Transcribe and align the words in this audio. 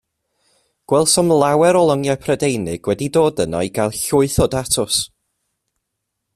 Gwelsom 0.93 1.29
lawer 1.43 1.79
o 1.81 1.83
longau 1.89 2.17
Prydeinig 2.23 2.91
wedi 2.93 3.11
dod 3.19 3.43
yno 3.47 3.63
i 3.67 3.71
gael 3.79 3.95
llwyth 4.01 4.41
o 4.47 4.51
datws. 4.59 4.99